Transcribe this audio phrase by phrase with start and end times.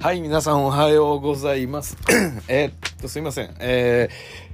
[0.00, 1.94] はい、皆さんおはようございます。
[2.48, 3.54] えっと、すいません。
[3.60, 4.49] えー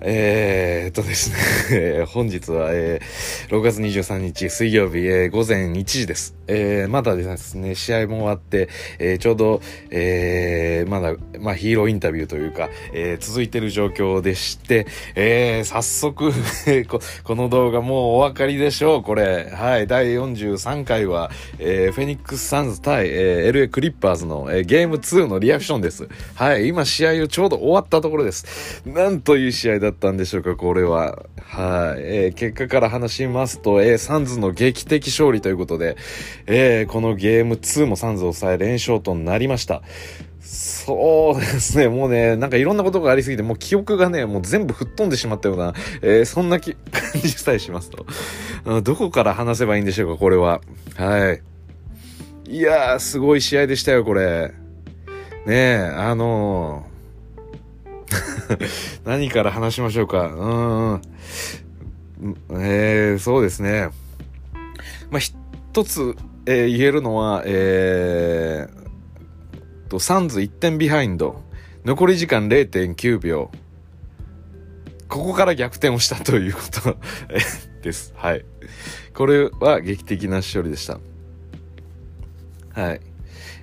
[0.00, 1.30] えー、っとです
[1.70, 6.36] ね 本日は、えー、6月23日水曜日、えー、午前1時です。
[6.48, 8.68] えー、まだですね、試合も終わって、
[8.98, 16.32] えー、ちょうど、えー、まだ、まあ、ヒーローインタビューというか、えー、続いてる状況でして、えー、早速
[16.86, 19.50] こ、この動画もうお分かりでしょう、これ。
[19.52, 26.06] はい、第43回は、えー、フェニックスサンズ対、えー、LA クリッパーズの、えー、ゲーム2のリアクションです。
[26.34, 28.82] はい、今試合をちょうど終わったところです。
[28.86, 31.22] なんという試合だだったんでしょうか、これは。
[31.40, 35.96] はい、えー、結果から話しますと、えー、サンズの劇的勝利ということで、
[36.46, 39.82] えー、このゲーム2もサンズを抑え連勝となりました。
[40.40, 41.88] そうですね。
[41.88, 46.74] もうね、なんかいろんなことがありすぎて、もう記憶がね、もう全部吹っ飛んでしまったような、えー、そんな感
[47.22, 48.06] じさえしますと。
[48.82, 50.60] どこから話せばいいんでしょうか、これは。
[50.96, 51.42] はい。
[52.48, 54.52] いやー、すごい試合でしたよ、これ。
[55.46, 56.95] ねえ、あのー、
[59.04, 60.26] 何から話しましょうか？
[60.26, 61.00] う
[62.28, 62.36] ん。
[62.62, 63.88] えー、そうですね。
[65.10, 65.34] まあ、一
[65.84, 66.14] つ、
[66.46, 71.42] えー、言えるのは、えー、と、サンズ1点ビハインド。
[71.84, 73.50] 残り時間0.9秒。
[75.08, 76.96] ここから逆転をしたということ
[77.82, 78.12] です。
[78.16, 78.44] はい。
[79.14, 80.98] これは劇的な勝利でした。
[82.72, 83.00] はい。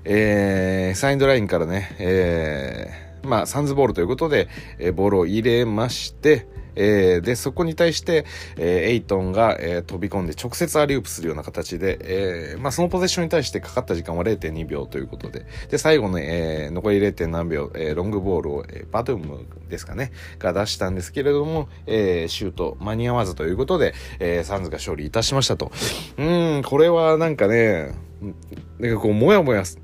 [0.05, 8.25] えー、サインドラインからね、えー、まあ、サンズボールということで、えー、ボールを入れまして、えー、で、そこに対して、
[8.57, 17.27] えー、エイトンが、えー、飛び込んで直接アリウープするような形で、えー、まあ、そのポゼッションに対してかかった時間は0.2秒ということで、で、最後の、えー、残り 0.
[17.27, 25.71] 何秒、えー、ロングボールを、えー、バトゥムですかね、が出したんですけれども、えー、シュート間に合わずということで、えー、サンズが勝利いたしましたと。
[26.17, 27.91] うん、これはなんかね、
[28.79, 29.79] なんかこう、もやもやす、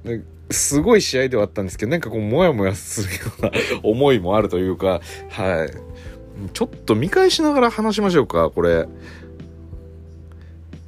[0.51, 3.51] すごい試合ではあったんですけど、なんかこう、もやもやするような
[3.83, 6.49] 思いもあるというか、はい。
[6.53, 8.87] ちょっと見返しながら話しましょうか、これ。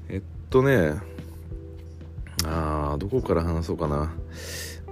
[0.09, 0.95] えっとね、
[2.45, 4.13] あー、どこから話そうかな。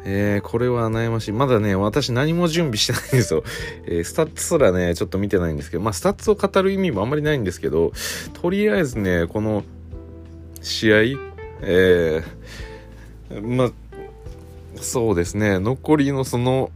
[0.05, 1.31] えー、これは悩ましい。
[1.33, 3.43] まだね、私何も準備してないんですよ。
[3.85, 7.91] えー、スタッツすらね、ちょっと見てないんですけど、まあ、スタッツを語る意味もあんまりないんですけど、
[8.33, 9.63] とりあえずね、この
[10.61, 10.97] 試合、
[11.61, 13.71] えー、まあ、
[14.75, 16.71] そうですね、残りのその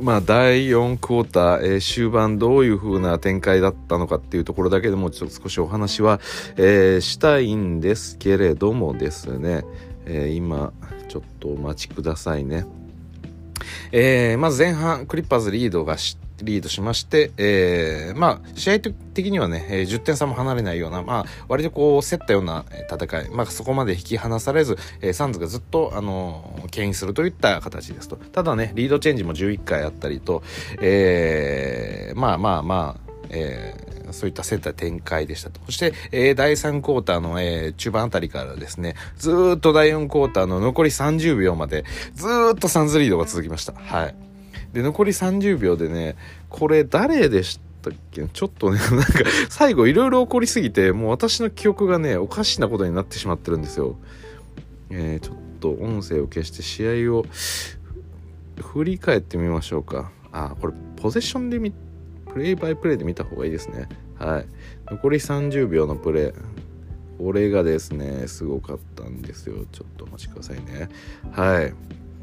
[0.00, 6.20] まあ、第4クォーター、えー、終盤どういう風な展開だったのかっていうところだけでもちょっと少しお話は、
[6.56, 9.62] えー、したいんですけれどもですね、
[10.06, 10.72] えー、今
[11.08, 12.64] ちょっとお待ちくださいね。
[13.92, 28.16] え、まず前半クリッパーズリードがしリードしまして、えー、まあ、試合的にはね、えー、10点差も離れないような、まあ、割とこう、競ったような戦い、まあ、そこまで引き離されず、えー、サンズがずっと、あのー、牽引するといった形ですと。
[28.16, 30.42] ただね、リードチェンジも11回あったりと、
[30.80, 35.60] えー、まあまあまあ、えー、そういった競った展開でしたと。
[35.66, 41.84] そして、えー、第3クォーターの、えー、中盤あたりからですね、ずっと第4クォーターの残り30秒まで、
[42.14, 43.72] ずっとサンズリードが続きました。
[43.72, 44.29] はい。
[44.72, 46.16] で、残り30秒でね、
[46.48, 48.26] これ誰でしたっけ？
[48.28, 49.06] ちょっとね、 なんか、
[49.48, 53.96] 最後いろいろ起こりすぎて、もう私の記憶がね、おかしなことになってしまってるんですよ。
[54.90, 57.24] えー、ちょっと音声を消して試合を
[58.60, 60.10] 振り返ってみましょうか。
[60.32, 61.72] あ、これ、ポゼッションで見、
[62.32, 63.88] プレイバイプレイで見た方がいいですね。
[64.18, 64.46] はい。
[64.90, 66.32] 残り30秒のプレイ。
[67.18, 69.64] これがですね、すごかったんですよ。
[69.72, 70.88] ちょっとお待ちくださいね。
[71.32, 71.74] はい。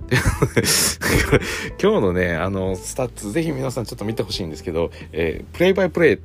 [1.81, 6.17] 今日のね、あの、スタッツ、ぜひ皆さんちょっと見てほしいんですけど、えー、 play-by-play っ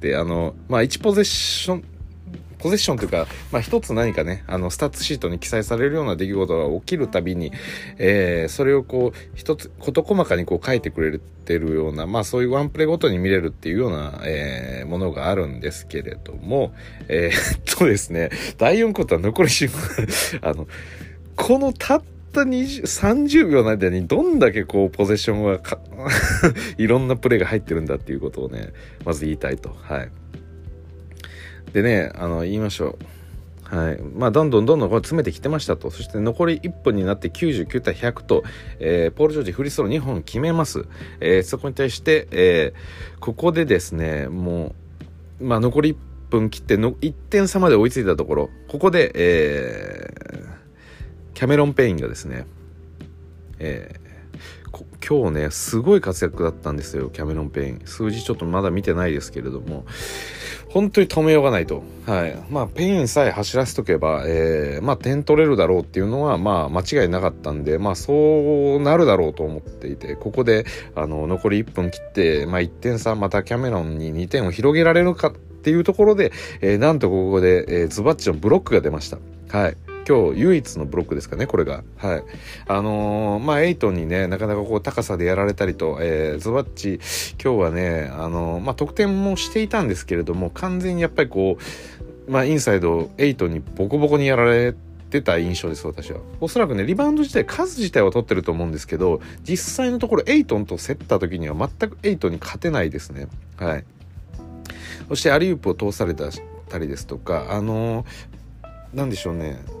[0.00, 1.84] て、あの、まあ、1ポゼッション、
[2.58, 7.52] ポゼッションというか、まあ、一つ何かね、あの、スタッツシートに記載されるような出来事が起きるたびに、
[7.96, 16.74] えー、それをこう、一つ、事細かにこう書いてくれてるような、まあ、そういうワンプレイごとに見れるっていうような、えー、ものがあるんですけれども、
[17.08, 20.06] えー、っとですね、第4クォーター残り瞬間、
[20.50, 20.68] あの、
[21.36, 25.60] このたったった20 30秒の間にどんだけこうポゼッションが
[26.78, 28.72] いろんなプレーが入ってるんだっていうことをね
[29.04, 29.76] まず言いたいと。
[29.80, 30.10] はい。
[31.72, 32.98] でねあの言いましょ
[33.72, 33.76] う。
[33.76, 33.98] はい。
[34.16, 35.90] まあどんどんどんどんこれ詰めてきてましたと。
[35.90, 38.44] そして残り1分になって99対100と、
[38.78, 40.86] えー、ポール・ジョージフリースロー2本決めます、
[41.20, 44.74] えー、そこに対して、えー、ここでですねも
[45.40, 45.96] うまあ残り1
[46.30, 48.50] 分切っての1点差まで追いついたところ。
[48.68, 50.59] ここで、えー
[51.40, 52.44] キャメロン・ペインがですね、
[53.58, 57.80] えー、今日ね、すごい活躍だったんですよ、キャメロン・ペイン。
[57.86, 59.86] 数字ちょっとまだ見てないですけれども、
[60.68, 61.82] 本当に止めようがないと。
[62.04, 62.36] はい。
[62.50, 79.16] まあ、ペインさえ走らせとけば、えー、まあ、点取れるだろうっていうのは、まあ、間違いなかったんで、まあ、そうなるだろうと思っていて、ここで、あの、残り1分切って、まあ、1点差、またキャメロンに2点を広げられるかっていうところで、えー、なんとここで、えー、ズバッチのブロックが出ました。
[79.48, 79.89] はい。
[80.10, 81.84] 今日唯一のブロックですかね、これが。
[81.96, 82.24] はい。
[82.66, 86.98] あのー、まあ、エイトにね、なかなかこう高さでやられたりと、えー、ズバッチ、
[87.40, 91.58] 今日はね、あのー、まあ、得点もしていたんですけれども、完全にやっぱりこ
[92.26, 94.74] う、まあ、インサイド8にボコボコにやられ
[95.10, 96.18] てた印象です、私は。
[96.40, 103.28] おそらくね、リバウンド自体、数自体は取ってると思うんですけど、実際のところ、エイトンと競った時には全くエイトンに勝てないですね。
[103.58, 103.84] はい。
[105.08, 106.30] そしてアリウープを通された
[106.80, 109.79] りですとか、あのー、なんでしょうね。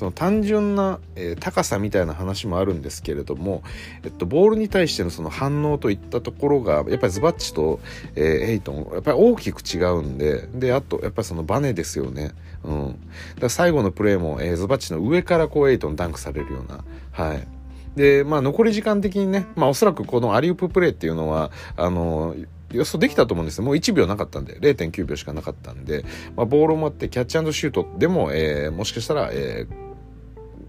[0.00, 3.62] その単純な、えー、高さみたいな話もあるんですけれども、
[4.02, 7.80] えっと、ボールに対してのその反応といったところがやっぱりズバッチと、
[8.14, 12.32] えー、エイトンやっぱり大きく違うんでであとやっぱりそのバネですよね、
[12.64, 16.82] うん、だ最後のプレーも、えー、ズバッチの上からこうエイトンダンクされるような。
[17.12, 17.46] はい。
[17.94, 22.34] でまあ残り時間的にねまあおそらくこのアリウーププレーっていうのはあの
[22.72, 23.64] 予想できたと思うんですよ。
[23.64, 26.04] もう1秒なかったんで、0.9秒しかなかったんで、
[26.36, 29.89] まあ、ボールを持ってキャッチシュートでも、えー、もしかしたら、えー、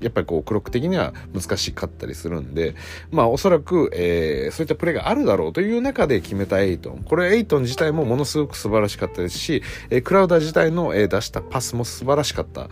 [0.01, 2.75] やっぱりこうクロック的には難しかったりするんで、
[3.11, 7.03] まあおそらく、えー、そういったプレーがあるだろうという中で決めたエイトン。
[7.03, 12.69] これエイトン自体もものすごく素晴らしかったですし、えー、クラウダー自体の、えー、出したパスも素晴らしかった。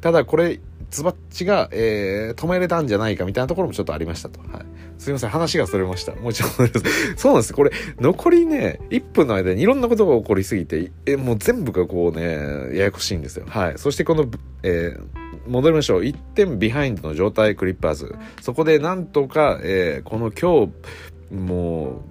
[0.00, 0.60] ただこれ、
[0.90, 4.40] ズバッチが、えー、止めれたんじゃないかみたいなところもちょっとありましたと。
[4.40, 4.66] はい。
[4.98, 6.12] すいません、話がそれました。
[6.16, 6.48] もう一度
[7.16, 7.54] そうなんです。
[7.54, 13.46] これ、残りね、1分の間にいろんなことが起こりすぎて、え、もう全部がこうね、ややこしいんですよ。
[13.48, 13.78] はい。
[13.78, 14.26] そしてこの、
[14.62, 16.02] えー、戻りましょう。
[16.02, 18.14] 1点ビハインドの状態、クリッパーズ。
[18.40, 20.66] そこでなんとか、えー、この今
[21.30, 22.02] 日、も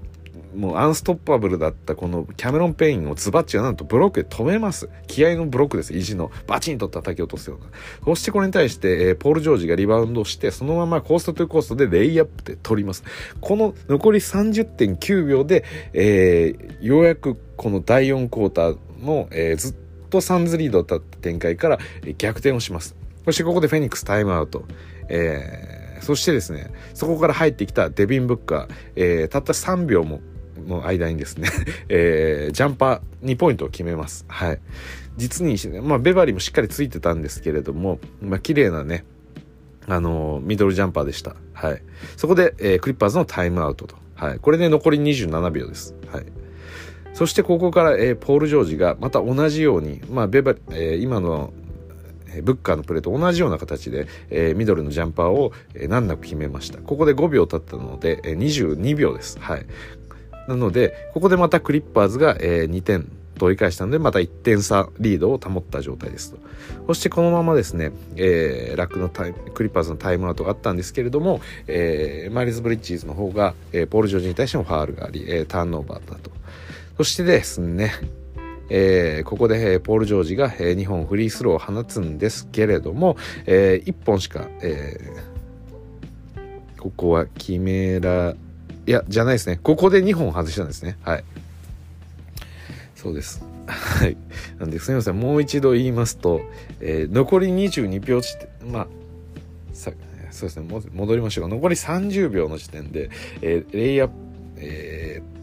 [0.55, 4.89] う、もう unstoppable だったこのキャメロン・ペインをズバッツがなんとブロックで止めます。
[5.07, 5.95] 気合のブロックです。
[5.95, 7.67] 意地のバチンと叩き落とすような。
[8.03, 13.03] そしてこれに対して、えー、ポール・ジョージがリバウンドして、そのままコーストトゥコーストでレイアップで取ります。
[13.41, 15.63] この残り30.9秒で、
[15.93, 19.75] えー、ようやくこの第4クォーターの、えー、ずっ
[20.09, 21.79] とサンズリードだった展開から
[22.17, 22.95] 逆転をします。
[23.25, 24.65] そしてここでフェニックスタイムアウト。
[25.09, 30.21] えー、そしてですね、そこから入ってきたデビン・ブッカー、えー、たった3秒も
[30.67, 31.49] の間にですね、
[31.89, 34.25] えー、ジャンパー2ポイントを決めます。
[34.27, 34.59] はい。
[35.17, 39.03] 実に、まあ、ベバリーもしっかりついてたんですけれども、まあ、綺麗なね、
[39.87, 41.35] あのミドルジャンパーでした。
[41.53, 41.81] はい。
[42.15, 43.95] そこで、えー、クリッパーズのタイムアウトと。
[44.15, 44.39] はい。
[44.39, 45.95] これで残り27秒です。
[46.11, 46.25] はい。
[47.13, 51.51] そしてここから、えー、ポール・ジョージがまた同じように、まあ、ベバリ、えー、今の
[52.43, 56.79] ブッカーのプレーと同じような形で、えー、ミドルのジャンパーを、えー、難なく決めました。
[56.79, 59.39] ここで5秒経ったので、えー、22秒です。
[59.39, 59.65] はい。
[60.47, 63.07] なので、ここでまたクリッパーズが、えー、2点
[63.39, 66.37] 取り返したので、また1点差リードを保った状態ですと。
[66.87, 76.31] そしてこのままですね、えー、ラックのタイクリッパーズのタイムアウトがあったんですけれども、えー、マイリス・ブリッジーズの方が、えー、ポール・ジョージに対してもファールがあり、えー、ターンオーバーだと。
[76.97, 77.91] そしてですね、
[78.69, 88.35] えー、ここで、えー、ポール・ジョージが、えー、2本フリースローを放つんですけれども、えー、1本しか、えー、ここは決めら
[88.87, 89.59] いやじゃないですね。
[89.61, 90.97] ここで2本外したんですね。
[91.03, 91.23] はい。
[92.95, 93.45] そうです。
[93.67, 94.17] はい。
[94.57, 95.19] なんですみません。
[95.19, 96.41] もう一度言いますと、
[96.79, 98.87] えー、残り22秒地点まあ
[99.73, 99.91] さ
[100.31, 100.67] そうですね。
[100.93, 103.09] 戻りましょう残り30秒の時点で、
[103.41, 104.13] えー、レイアップ
[104.57, 105.38] えー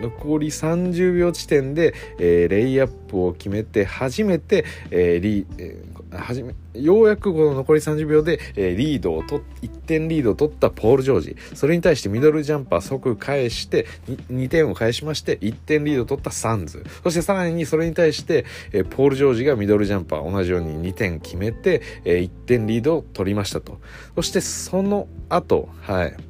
[0.00, 11.36] 残り30秒地点で、えー、レイアップを決めて初めて、えーリえー、めようやくこの残り30秒で、えー、リードをと1点リードを取ったポール・ジョージ。
[11.54, 16.84] それに対してミドルジャンパー即返して 2, 2点を返しまして1点リードを取ったサンズ。
[17.02, 23.78] そしてさらにそれに対して、えー、ポール・ジョージがミドルジャンパー同じように2点決めて、えー、1点リードを取りましたと。
[24.14, 26.27] そしてその後はい。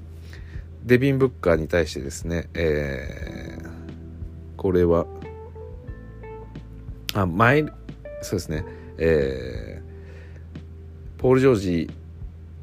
[0.84, 3.68] デビン・ブッカーに対してですね、えー、
[4.56, 5.06] これは、
[7.14, 7.64] あ、前、
[8.22, 8.64] そうですね、
[8.98, 11.90] えー、ポール・ジョージ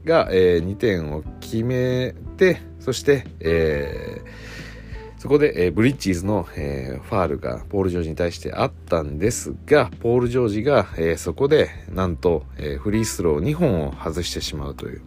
[0.03, 15.01] が、えー、2点を決めて、そして、えー、そこで、えー、ブリッジーズの、えー、ファールがポール・ジョージに対してあったんですが、ポール・ジョージが、えー、そこでなんと、えー、フリースロー2本を外してしまうという。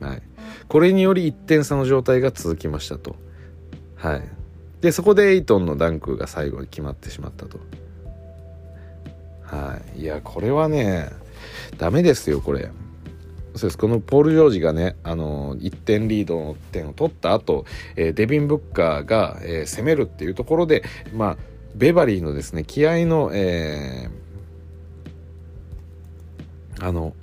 [0.00, 0.22] はい。
[0.68, 3.16] これにより1点差の状態が続きましたと。
[3.96, 4.22] はい。
[4.80, 7.60] で、そこでエイトンのダンクが最後に決まってしまったと。
[9.44, 10.00] はい。
[10.00, 11.10] いや、これはね、
[11.78, 12.70] ダメですよ、これ。
[13.54, 13.78] そうです。
[13.78, 17.66] このポール・ジョージがね、あの、1点リードの点を取った後、
[17.96, 20.82] えー、デビン・ブッカーが、えー、攻めるっていうところで、
[21.14, 21.36] まあ、
[21.74, 27.14] ベバリーのですね、気合の、えー、あの、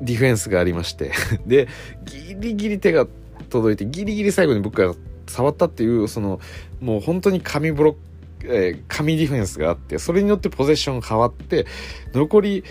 [0.00, 1.12] ディフェンスがありまして
[1.46, 1.68] で、
[2.04, 3.06] ギリギリ手が
[3.48, 4.94] 届いて、ギリギリ最後に僕が
[5.26, 6.40] 触ったっていう、その、
[6.80, 11.66] もう本当に紙ブロック、えー、紙ディフェンスがあって、それによってポゼッション変わって、
[12.12, 12.64] 残り、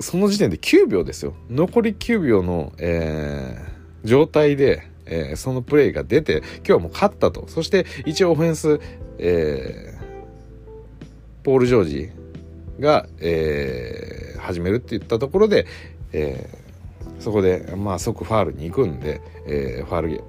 [0.00, 1.34] その時点で9秒ですよ。
[1.50, 7.46] 残り9秒の、えー、状態で、えー、そのプレーが出て、今日はもう勝ったと。
[7.48, 8.80] そして一応オフェンス、
[9.18, 12.10] えー、ポール・ジョージ
[12.80, 15.66] が、えー、始めるって言ったところで、
[16.14, 20.20] えー、そこで、まあ、即ファールに行くんで、えー、ファールゲ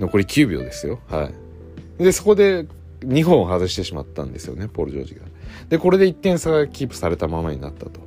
[0.00, 0.98] 残り9秒ですよ。
[1.08, 1.30] は
[1.98, 2.02] い。
[2.02, 2.66] で、そこで
[3.00, 5.22] 2本外してしまったんですよね、ポール・ジョージが。
[5.68, 8.00] で、これで1点差がキープされたままになったと。
[8.00, 8.06] は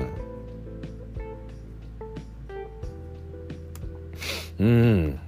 [0.00, 0.06] い
[4.58, 5.18] うん。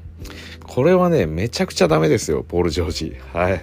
[0.66, 3.16] これはね、めちゃくちゃダメですよ、ポール・ジョージ。
[3.32, 3.62] はい。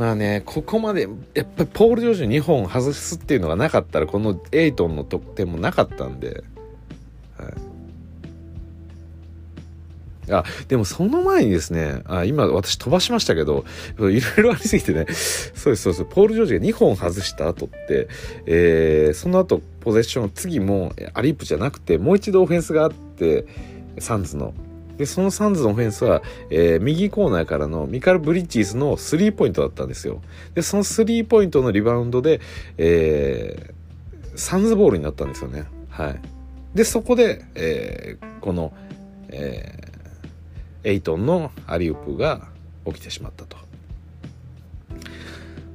[0.00, 6.42] まあね、ここまで、やっぱりポール・ジョージ2本外すっていうのがなかったら、このエイトンの得点もなかったんで、
[7.36, 7.46] は
[10.26, 10.32] い。
[10.32, 13.66] あ、でもその前にですね、あ今私飛ばしましたけど、
[13.98, 15.04] いろいろありすぎてね、
[15.54, 18.08] そうです、そうです、ポール・ジョージが2本外した後って、
[18.46, 23.44] えー、その後、ポゼッション、次もアリープじゃなくて、もう一度オフェンスがあって、
[23.98, 24.54] サンズの。
[25.00, 30.20] で、そのサンズのオフェンスは、えー、右コーナーからのミカル・ブリッジーズのスリーポイントだったんですよ。
[30.54, 32.42] で、そのスリーポイントのリバウンドで、
[32.76, 35.64] えー、サンズボールになったんですよね。
[35.88, 36.20] はい。
[36.74, 38.74] で、そこで、えー、この、
[39.30, 42.48] えー、エイトンのアリウープが
[42.84, 43.56] 起きてしまったと。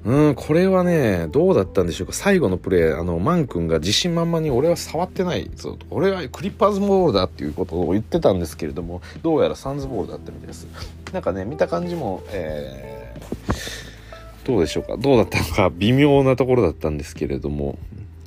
[0.06, 2.14] うん、これはね、どうだったんでしょうか？
[2.14, 5.78] 最後のプレー、あの、マン君が自信満々に俺は触ってないぞ。
[5.90, 10.68] 俺はクリッパーズボールだっていうことを言ってたんですけれども、どうやらサンズボールだったみたいです。
[11.12, 14.96] なんかね、見た感じも、えー、どうでしょうか？
[14.98, 17.80] どうだったのか微妙なところだったんですけれども、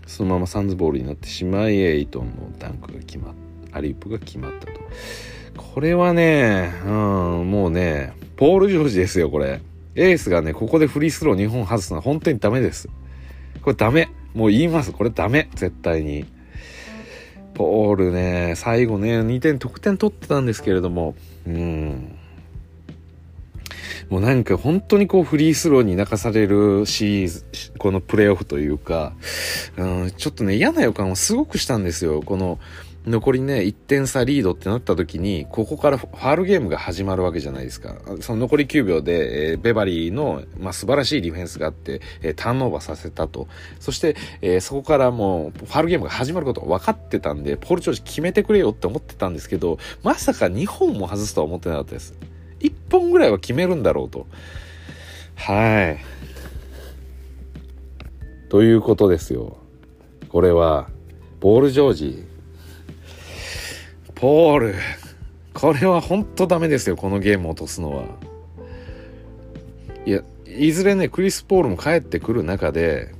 [0.06, 3.35] そのままサンズボールになってしまい、エイトンのダンクが決まっ
[3.70, 4.73] アリープが決まったと。
[5.56, 6.90] これはね、うん、
[7.50, 9.61] もうね、ポール・ジョージですよ、これ。
[9.99, 12.88] エースがね、ここでフリースロー2本外すのは本当にダメです。
[13.62, 14.09] これダメ。
[14.33, 14.93] もう言います。
[14.93, 15.49] これダメ。
[15.57, 16.25] 絶対に。
[17.55, 22.17] ポールね、最後ね、2点得点取ってたんですけれども、うん。
[24.09, 27.45] もうなんか本当にこうフリースローに泣かされるシリーズ、
[27.78, 29.14] このプレイオフというか、
[29.76, 32.23] うん、ちょっとね、嫌な予感をすごくしたんですよ。
[32.23, 32.61] この、
[33.09, 37.97] 残りね、1点差リードってなった時に、ここからファールゲームが始まるわけじゃないですか。
[38.21, 43.49] その残り9秒で、えー、ベバリーの、まあ、素晴らしいディフェンスがあって、えー、ターンオーバーさせたと。
[43.81, 52.15] そして、えー、そこからもう、ファールゲームが始まることが分かってたんで、ポール・チョージ決めてくれよって思ってたんですけど、まさか2本も外すとは思ってなかったです。
[52.61, 54.27] 1本ぐらいは決めるんだろうと。
[55.37, 55.99] はい。
[58.49, 59.59] ということですよ。
[60.29, 60.88] これは、
[61.41, 62.25] ポール・ジョージ、
[64.18, 64.75] ポール。
[65.54, 68.04] これは本当ダメですよ、このゲーム落とすのは。
[70.04, 73.14] いや、いずれね、クリス・ポールも帰ってくる中で、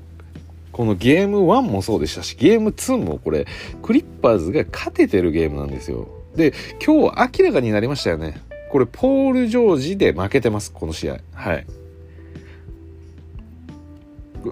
[0.73, 3.47] このゲーム1もそうでしたし、ゲーム2もこれ、
[3.81, 6.09] クリッパーズが勝ててるゲームなんですよ。
[6.35, 6.53] で、
[6.85, 8.41] 今日明らかになりましたよね。
[8.73, 11.19] これ、ポール・ジョージで負けてます、この試合。
[11.33, 11.67] はい。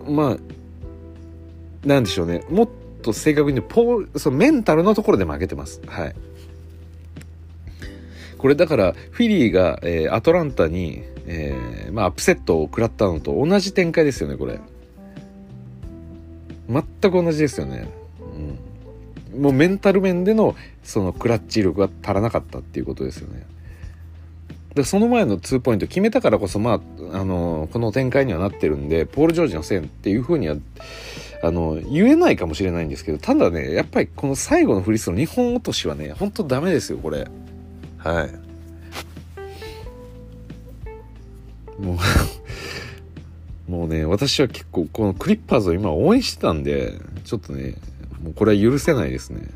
[0.09, 0.39] まあ、
[1.85, 2.45] なんでしょうね。
[2.49, 2.69] もっ
[3.03, 5.81] と正確にポール、そのメンタルのところで負けてます。
[5.89, 6.15] はい。
[8.39, 14.61] これだからフィリーが、えー、アトランタに、えー、まあ、アップセットを食らったのと同じ展開ですよねこれ。
[16.69, 17.89] 全く同じですよね、
[19.33, 23.47] うん、もうメンタル面でのそのクラッチ力が足らなかったっていうことですよね。
[24.75, 30.57] でその前の2ポイント決めたからこそ、まあ、あのこの展開にはなってるんでポール・ジョージのせいっていうふうには
[31.43, 37.27] あの言えないかもしれないんですけどただねやっぱりこの最後のフリースの2本落としはねほんとダメですよこれ。
[38.07, 38.31] はい。
[41.83, 41.97] もう
[43.71, 46.95] もうね私は結構このクリッパーズを今応援してたんで
[47.25, 47.75] ちょっとね
[48.23, 49.49] もうこれは許せないですね。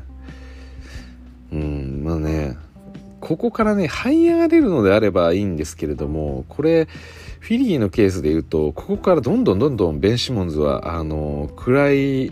[1.51, 2.57] うんまあね
[3.19, 6.87] ここからね這い上がれるのであればいいんですけれどもこれ
[7.39, 12.31] フィリーのケースで言うとここからどんどんどんどんベン・シモンズはあの暗い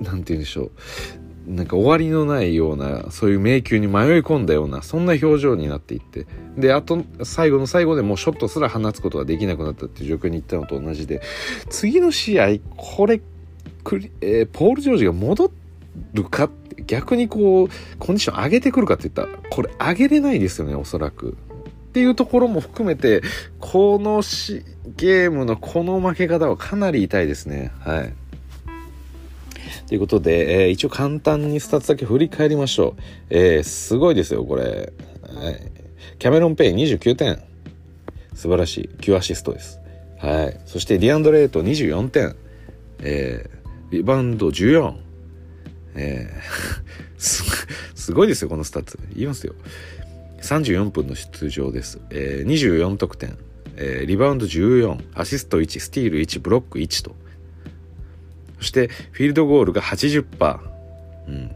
[0.00, 0.70] なんて言うんでしょう。
[1.46, 11.20] なんか終わりのないような、そういう迷宮に迷い込んだような、そんな表情になっていって、で、あと、最後の最後でもうショットすら放つことができなくなったっていう状況に行ったのと同じで、
[11.68, 13.20] 次の試合、これ、
[13.84, 15.50] クリえー、ポール・ジョージが戻
[16.14, 16.48] るか
[16.86, 17.68] 逆にこう、
[17.98, 21.30] コンディション上げてくるかって言ったら、これ上げれないですよね、おそらく。
[21.30, 23.22] っていうところも含めて、
[23.60, 24.64] このし
[24.96, 27.70] ゲームのこの負け方はかなり痛いですね。
[27.80, 28.14] はい。
[29.86, 33.02] ということで、えー、一応簡単に2つだけ振り返りましょう。
[33.30, 34.92] えー、すごいですよ、これ。
[35.22, 35.72] はい、
[36.18, 37.42] キャメロン・ペイ29点。
[38.34, 38.90] 素晴らしい。
[38.98, 39.80] 9アシストです。
[40.18, 40.60] はい。
[40.66, 42.36] そしてディアンドレ・エイトン24点。
[43.00, 44.94] えー、リバウンド14。
[45.94, 46.40] えー、
[47.94, 48.98] すごいですよ、このスタッツ。
[49.14, 49.54] 言いますよ。
[50.40, 52.00] 34分の出場です。
[52.10, 53.36] えー、24得点。
[53.76, 57.16] えー、リバウンド14、アシスト1、スティール1、ブロック1と。
[58.62, 60.60] そして、フィールドゴールが80%。
[61.26, 61.50] うん。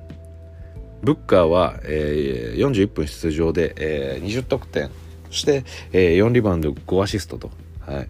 [1.02, 4.90] ブッカーは、えー、41分出場で、えー、20得点。
[5.30, 7.52] そして、えー、4リバウンド5アシストと。
[7.78, 8.08] はい。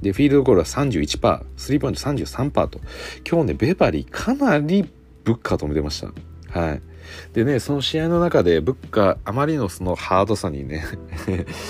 [0.00, 2.80] で、フィールドゴールは31%、スリーポイント33%と。
[3.28, 4.88] 今日ね、ベバリーかなり
[5.24, 6.60] ブッカーとも出ました。
[6.60, 6.80] はい。
[7.32, 10.84] でね、その試合の中でブッカー、あまりのそのハードさにね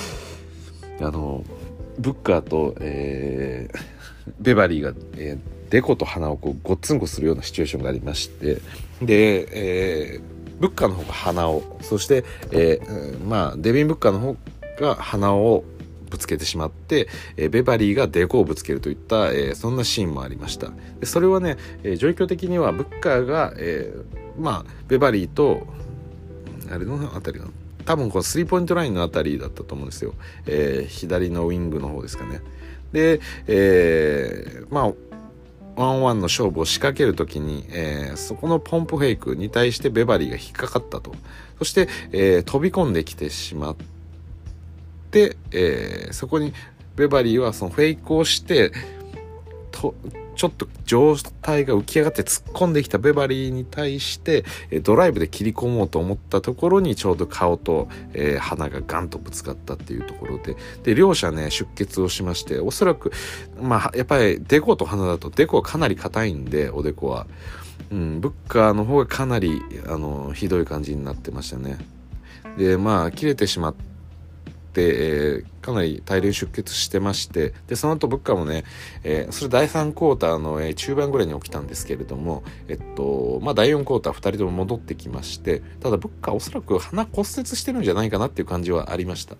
[1.00, 1.42] あの、
[1.98, 8.60] ブッカーと、えー、ベバリーが、えー、デコと鼻をこうごっつんこするようなシチュエーションがありまして、
[9.02, 10.22] で、えー、
[10.60, 14.36] ブッカーの方が鼻を、そして、えー、まあ、デビン・ブッカーの方
[14.80, 15.64] が鼻を
[16.08, 20.70] ぶつけてしまって、えー、ベバリーがデコをぶつけるといった、えー、そんなシーンもありました。
[21.00, 25.66] でそれはね、えー、状況的にはブッカーが、えー、まあベバリーと
[26.70, 27.48] あれのあたりの
[27.84, 30.14] 多分このスリーポイントラインのあたりだったと思うんですよ、
[30.46, 32.40] えー、左のウィングの方ですかね。
[32.92, 34.92] で、えー、まあ
[35.76, 41.12] ワンワンの勝負を仕掛けるときに、えー、そこのポンプフェイクに対してベバリーが引っかかったと。
[41.58, 43.76] そして、えー、飛び込んできてしまっ
[45.10, 46.52] て、えー、そこに
[46.96, 48.72] ベバリーはそのフェイクをして
[49.70, 49.94] と
[50.36, 54.44] ちょっと状態が浮き上がって突っ込んできたベバリーに対して
[54.82, 63.10] ドライブで切り込もうと思ったところにちょうど顔と、えー、鼻がガンとぶつかったっていうところでで両者ね出血をしましておそらく
[63.60, 67.26] まあやっぱりデコと鼻だとデコはかなり硬いんでおでこは。
[67.88, 71.78] うん、ブッカーの方がかなりあのひどい感じになってましたね。
[72.58, 73.95] でまあ切れてしまって
[74.82, 78.64] えー、かなり大量出血してましてでその後物価もね、
[79.04, 89.36] えー、それ第3クォーターの、えー、中盤ぐらいに起きたんですけれども、えっとまあ、第4クォーター2人とも戻ってきましてただ物価おそらく鼻骨折してるんじゃないかなっていう感じはありました。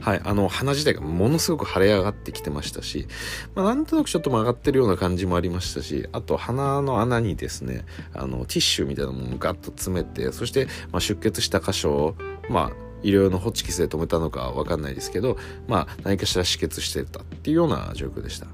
[0.00, 3.06] はい、あの、鼻自体がものすごく腫れ上がってきてましたし、
[3.54, 12.14] まあ、なんとなくちょっと曲がってるような感じもありましたし、あと鼻の穴にですね、あの、ティッシュみたいなものをガッと詰めて、そして、まあ、出血した箇所を、
[12.48, 18.46] まあ、医療のホチキスで止めたのかわかんないですけど、まあ、何かしら止血してたっていうような状況でした。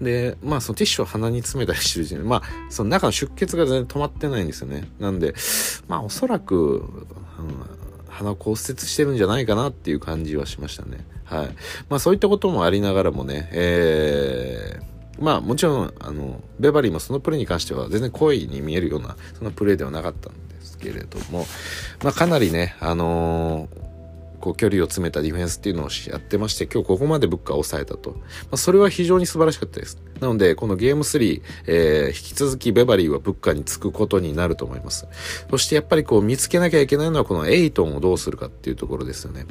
[0.00, 4.88] で、まあ、そのティッシュを鼻に詰めたりしてるうちに、まあ、その中の出血が全然止まってないんですよね。
[4.98, 5.34] なんで、
[5.88, 7.06] まあ、おそらく、
[8.08, 11.04] 鼻を骨折してるんじゃないかなっていう感じはしましたね。
[11.24, 11.46] はい。
[11.88, 14.92] まあ、そういったこともありながらもね、えー、
[15.22, 20.32] まあもちろんあのベバリーもそのプレーに関しては全然故意に見えるようなそのプレーではなかったん
[20.82, 21.46] けれども、
[22.02, 23.92] まあ、かなりね、あのー、
[24.42, 28.10] こう距離を詰めたディフェンスっていうのをやってまして、今日ここまでブッカーを抑えたと。
[28.10, 28.18] ま
[28.52, 30.02] あ、それは非常に素晴らしかったです。
[30.20, 35.06] なので、このゲーム3、えー、引き続きベバリーはブッカーにつくことになると思います。
[35.48, 39.46] そしてやっぱりこう見つけなきゃいけないのはこのエイトンをどうするかっていうところですよね。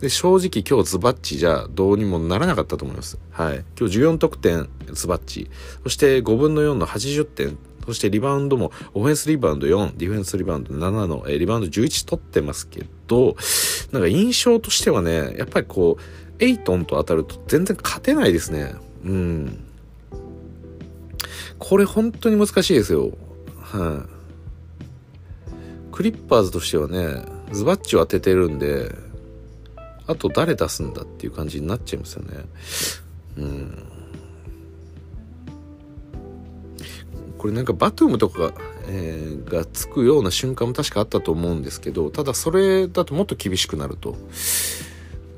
[0.00, 3.18] で、正直今日ズバッチじゃどうにもならなかったと思います。
[3.30, 3.64] はい。
[3.78, 5.50] 今日14得点ズバッチ。
[5.82, 7.58] そして5分の4の80点
[7.90, 13.34] そしてリバウンドもオフェンスリバウンド4、ディフェンスリバウンド7の、えー、リバウンド11取ってますけど、
[13.90, 18.76] なんか印象としてはね、やっぱりこう、エイトンと当たると全然勝てないですね。
[19.04, 19.64] うん。
[21.58, 23.10] これ本当に難しいですよ。
[23.60, 24.08] はい、
[25.90, 28.94] クリッパーズとしてはね、ズバッチを当ててるんで、
[30.06, 32.44] あと誰出すんだっていう感じになっちゃいますよね。
[33.36, 33.99] うん。
[37.40, 38.52] これなんかバトゥームとかが、
[38.86, 44.14] えー、がつくような瞬間も確かあったと思うんですけどただそれだともっと厳しくなると。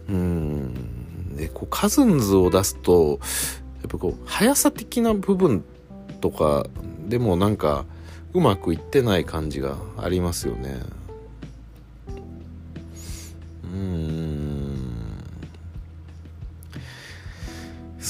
[0.08, 1.36] うん。
[1.36, 3.20] でこうカズンズを出すと
[3.82, 5.62] やっぱこう速さ的な部分
[6.20, 6.66] とか
[7.06, 7.84] でもなんか
[8.34, 10.80] うまくいってない感じがありますよね。
[13.72, 14.01] うん。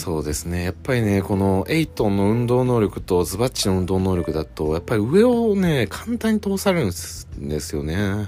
[0.03, 0.65] そうですね。
[0.65, 8.27] やっぱりね、このエイトンの運動能力とズバッチの運動能力だと、やっぱり上をね、簡単に通されるんですよね。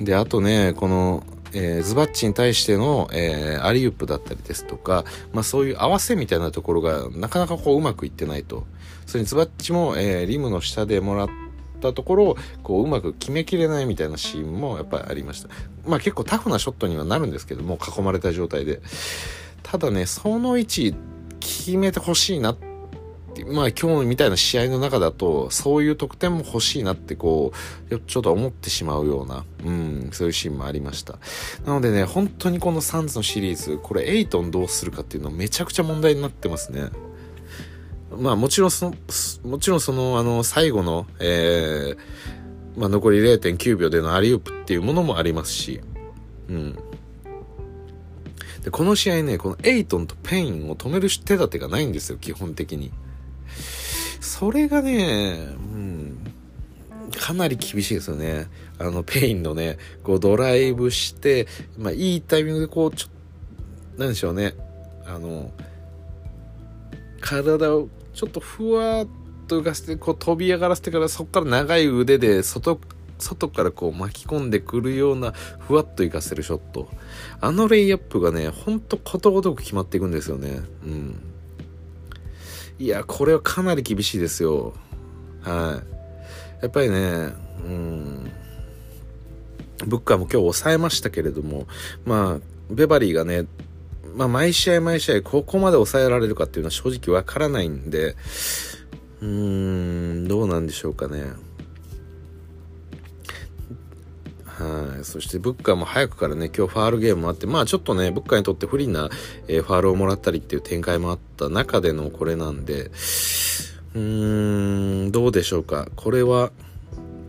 [0.00, 0.04] うん。
[0.04, 1.22] で、あとね、この、
[1.52, 8.66] えー、ズバッチに対しての、えー、アリウップだったりですとか、まあそういう合わせみたいなところがなかなかこううまくいってないと。
[9.06, 15.48] それにズバッチも、えー、リムの下でもらっったところをこううまく決めきれないみたいなシーンもやっぱりありました
[15.84, 18.80] まあ結構タフなショットにはなるんですけども囲まれた状態で
[19.62, 20.94] ただねその位置
[21.40, 22.56] 決めてほしいなっ
[23.34, 27.52] てまあ今日みたいな試合の中だとそういう得点も欲しいなってこ
[27.90, 31.18] うちょっと思ってしまうような、うん、そういうシーンもありました
[31.64, 36.90] なのでね本当にこのサンズのシリーズこれエイトンどうするかっていうのめちゃくちゃ問題になってますね
[38.18, 38.96] まあもちろんその、
[39.44, 45.80] もちろんその、あの、最後の、えー、まあ残り0.9秒でのアリウープっていうものもありますし、
[46.48, 46.78] うん。
[48.62, 52.92] で、この試合ね、このエイトンとペインを止める手立てがないんですよ、基本的に。
[54.20, 56.18] それがね、うん、
[57.18, 58.48] かなり厳しいですよね。
[58.78, 61.46] あの、ペインのね、こうドライブして、
[61.76, 63.10] まあいいタイミングでこう、ちょっ
[63.96, 64.54] と、なんでしょうね、
[65.06, 65.52] あの、
[67.20, 69.06] 体をちょっとふわっ
[69.48, 72.78] と浮かせてこう飛び上がらせてからそこから長い腕で外
[73.22, 76.88] 外からこう巻き込んでくるようなふわっと浮かせるショット。
[77.40, 80.60] あのレイアップがねほんとことごとく決まっていくんですよね。
[80.84, 81.20] うん。
[82.78, 84.74] いやこれはかなり厳しいですよ。
[85.42, 85.82] は
[86.60, 86.62] い。
[86.62, 86.96] やっぱりね
[87.64, 88.30] うん。
[89.86, 91.66] ブッカーも今日抑えましたけれども
[92.04, 93.46] まあベバリーがね
[94.14, 98.14] まあ、毎試合毎試合ここまで抑えられるかっていうのは正直わからないんで、
[99.20, 101.24] うーん、どうなんでしょうかね。
[104.62, 105.04] はい。
[105.04, 109.10] そして、ブッカーも早くからね、今日ファールゲームもあって、まあちょっとね、ブッカーにとって不利な、
[109.48, 115.88] えー、ファールをもらったりっていう展開もあった中でのこれなんで、うーん、どうでしょうか。
[115.96, 116.52] これは、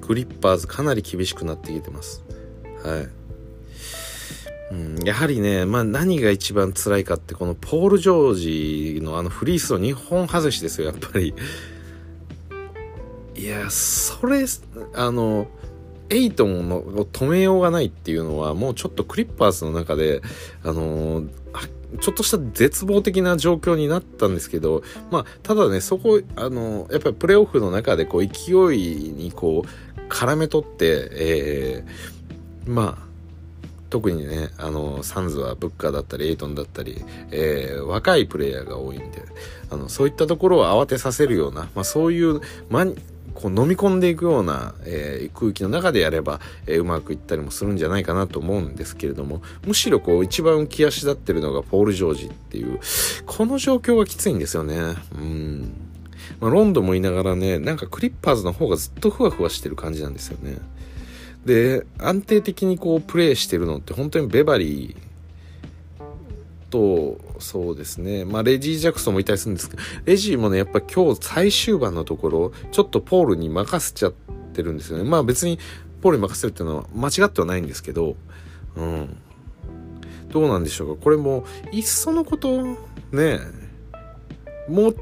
[0.08, 2.24] グリッパーズかなり厳しくなってきてます。
[2.84, 3.10] はい。
[4.72, 11.34] うん、やはりね、まあ何が一番辛いかってこのポール・ジョージのあのフリースロー2本外しですよ、やっぱり。
[13.36, 14.46] いや、それ、
[14.94, 15.48] あの、
[16.14, 20.22] エイトンを止めようがないっていうのはもうちょっとクリッパーズの中で、
[20.64, 21.24] あの
[22.00, 33.14] ちょっとした絶望的な状況になったんですけど、まあ、ただね、そこ、あの、やっぱりプレーオフの中でこう勢いにこう絡め取って、えー、まあ、
[33.90, 39.24] 特にね、あの、サンズはブッカーだったり、エイトンだったり、えー、若いプレイヤーが多いんで、
[39.70, 42.88] あの、そういったところを慌てさせるような、まあそういう、ま、
[43.34, 52.80] こう飲み込んでいくような、えー、空気の中でやれば、えー、うまくいったりもするんじゃないかなと思うんですけれども、むしろこう一番浮き足立ってるのがポール・ジョージっていう、
[53.26, 54.78] この状況がきついんですよね。
[55.16, 55.74] うん。
[56.40, 60.58] まあ、ロンドンもいながらね、なんかクリッパーズの方がずっとふわふわしてる感じなんですよね。
[61.46, 66.04] で安定的にこうプレーしてるのって本当にベバリー
[66.70, 68.26] とそうですね。
[68.26, 74.14] まあレジー・ジャクソンもいたりするんですけどレジーもねやっぱ今日最終盤のところちょっとポールに任せちゃっ
[74.54, 75.04] てるんですよね。
[75.04, 75.60] まあ別に
[76.02, 78.16] ポールに任せるっていうのは間違ってはないんですけど
[78.76, 79.18] うん。
[80.30, 81.04] どうなんでしょうか。
[81.04, 82.78] これもいっそのこと
[83.12, 83.40] ね
[84.68, 84.96] もう、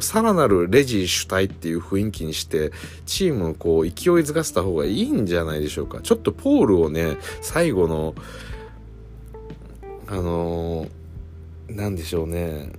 [0.00, 2.70] さらなるレジー主体っていう雰囲気にして、
[3.06, 6.00] チームをこう勢いづかせた方がいいんじゃないでしょうか。
[6.02, 8.14] ちょっとポールをね、最後の、
[10.06, 10.88] あのー、
[11.68, 12.70] なんでしょうね。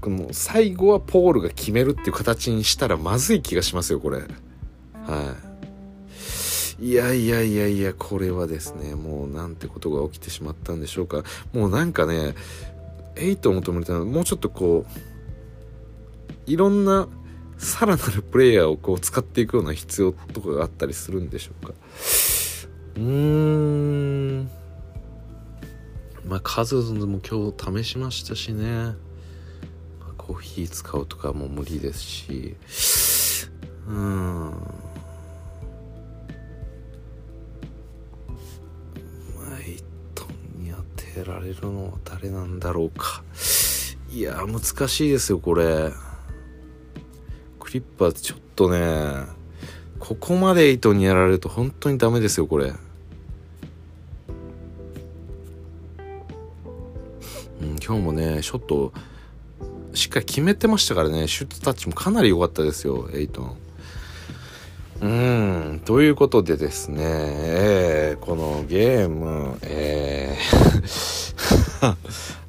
[0.00, 4.18] この最後はポールが決めるっていう形にしたらまずい気がしますよ、これ。
[4.18, 5.36] は
[6.78, 6.84] い。
[6.84, 11.22] いやいやいやいや、これはですね、もうなんてことが起きてしまったんでしょうか。
[11.52, 12.34] もうなんかね、
[13.16, 17.08] 8を求めたのはもうちょっとこういろんな
[17.58, 21.72] さらなるプレイヤーをこう使っていくような必要とかがあったりするんでしょうか
[22.96, 24.50] うーん
[26.26, 28.96] まあ数も今日試しましたしね、ま
[30.10, 32.56] あ、コーヒー使うとかも無理ですし。
[33.88, 34.52] うん。
[41.16, 43.22] えられるのは誰なんだろうか。
[44.10, 45.92] いや難しいですよこれ。
[47.60, 49.26] クリッパーちょっとね
[49.98, 52.72] ここまで糸にやられると本当にダメですよこれ。
[57.92, 58.90] 今日もねショット
[59.92, 63.56] しっかり決めてましたからねシュートタッチもかなり良かったですよエイトン。
[65.02, 65.06] う
[65.74, 71.96] ん、ということでですね、えー、このゲーム、えー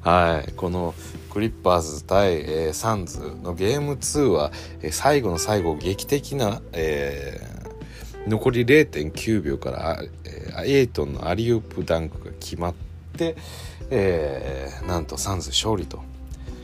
[0.00, 0.94] はい、この
[1.28, 12.74] クリッパーズ対、えー、サンズのゲーム2は、えー、最後の最後劇的な、えー、残り0.9秒から、えー、エイトンのアリウープダンクが決まっ
[13.18, 13.36] て、
[13.96, 16.02] えー、なんとサンズ勝利と。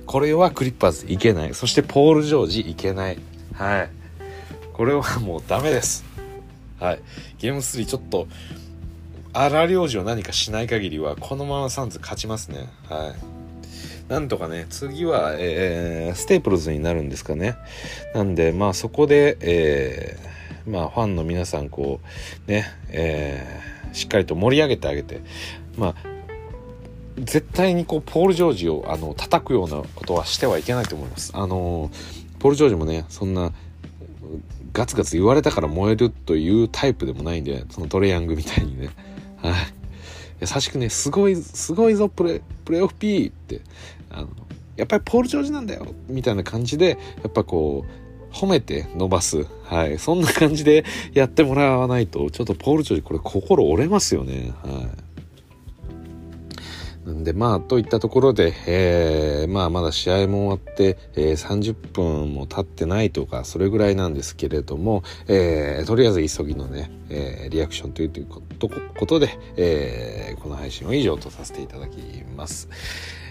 [0.07, 1.55] これはクリッパーズいけない。
[1.55, 3.19] そしてポール・ジョージいけない。
[3.55, 3.91] はい。
[4.73, 6.05] これはもうダメです。
[6.81, 7.01] はい。
[7.39, 8.27] ゲーム3ちょっと、
[9.33, 12.69] 荒療治を何かしない限りは、このままサンズ勝ちますね。
[12.89, 13.15] は
[14.09, 14.11] い。
[14.11, 17.57] なんとかね、次は、えー、ステープルズになるんですかね。
[18.13, 22.01] なんで、まあそこで、えー、まあファンの皆さん、こ
[22.49, 25.21] う、ね、えー、しっかりと盛り上げてあげて、
[25.77, 26.10] まあ、
[27.25, 31.33] 絶対にこう、ポール・ジョージを、あの、叩くようなことはしてはいけないと思います。
[31.35, 31.91] あの、
[32.39, 33.53] ポール・ジョージもね、そんな、
[34.73, 38.91] ガツガツ言われたから燃えるというタイプでもないんで、そのトレヤングみたいにね。
[39.37, 39.55] はい。
[40.41, 43.61] 優しくね、すごい、すごいぞ、プレ、プレオフ P って、
[44.11, 44.29] あの、
[44.77, 49.47] やっぱりポール・ジョージなんだよ、みたいな感じで、やっぱこう、褒めて伸ばす。
[49.65, 49.99] はい。
[49.99, 54.53] そんな感じでやってもらわないと、ちょっとポール・ジョージこれ心折れますよね。
[54.63, 55.10] はい。
[57.11, 71.99] んでまあといったところで、えー、まあまだ試合も終わって、えー、30分も経ってないとかそれぐらいなんですけれども、えー、とりあえず急ぎのね、え、リアクションということで、え、この配信は以上とさせていただき
[72.37, 72.69] ます。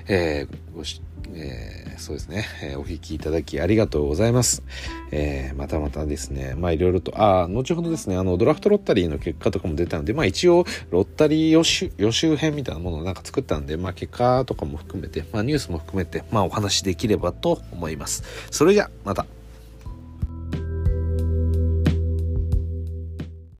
[0.07, 1.01] えー、ごし、
[1.33, 4.63] えー、そうですね、 えー、お聞きいただきありがとうございます。
[5.11, 18.23] えー、またまたですね、まあいろいろと、ああ、後ほどですね、あの、ドラフトロッタリーの結果とかも出たので、まあ一応、ロッタリー予習、予習編みたいなものをなんか作ったんで、まあ結果とかも含めて、まあニュースも含めて、まあお話できればと思います。
[18.51, 19.25] それじゃ、また。